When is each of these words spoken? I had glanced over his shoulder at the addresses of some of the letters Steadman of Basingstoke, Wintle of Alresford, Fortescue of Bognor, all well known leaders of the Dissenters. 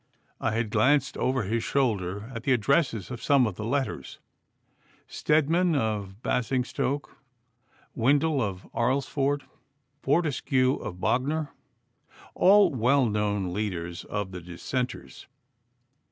I 0.39 0.53
had 0.55 0.71
glanced 0.71 1.15
over 1.17 1.43
his 1.43 1.63
shoulder 1.63 2.31
at 2.33 2.41
the 2.41 2.53
addresses 2.53 3.11
of 3.11 3.21
some 3.21 3.45
of 3.45 3.53
the 3.53 3.63
letters 3.63 4.17
Steadman 5.05 5.75
of 5.75 6.23
Basingstoke, 6.23 7.19
Wintle 7.93 8.41
of 8.41 8.65
Alresford, 8.73 9.43
Fortescue 10.01 10.73
of 10.77 10.99
Bognor, 10.99 11.49
all 12.33 12.71
well 12.73 13.05
known 13.05 13.53
leaders 13.53 14.03
of 14.05 14.31
the 14.31 14.41
Dissenters. 14.41 15.27